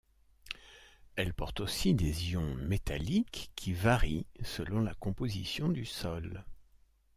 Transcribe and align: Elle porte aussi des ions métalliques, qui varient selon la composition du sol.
Elle 1.15 1.31
porte 1.35 1.59
aussi 1.59 1.93
des 1.93 2.31
ions 2.31 2.55
métalliques, 2.55 3.51
qui 3.55 3.71
varient 3.73 4.25
selon 4.43 4.81
la 4.81 4.95
composition 4.95 5.69
du 5.69 5.85
sol. 5.85 6.43